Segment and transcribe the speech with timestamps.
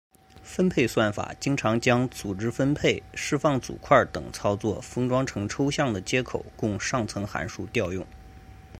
[0.41, 8.03] 分配算法经常将组织分配释放组块等操作封装成抽象的接口供上层函数调用。